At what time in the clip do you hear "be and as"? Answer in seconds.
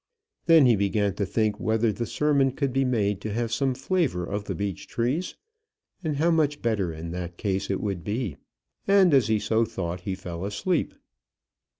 8.03-9.27